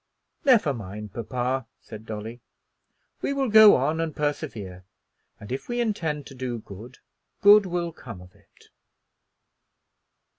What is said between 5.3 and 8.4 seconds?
and if we intend to do good, good will come of